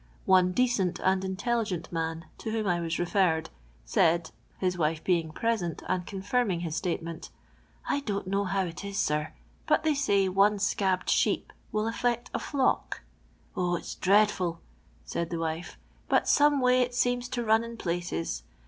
[0.25, 3.51] One decent and intelligent man, to whom I was referred,
[3.85, 7.29] said (his wife being present and confirming his statement):
[7.87, 9.31] I don't know how it is, sir,
[9.67, 13.75] but they sny one scabbed shet'p will afl'ect a flock." *' Uh!
[13.75, 14.59] it 's dreadful,"
[15.05, 15.77] said the wife;"
[16.09, 18.41] but some way it seems to run in places.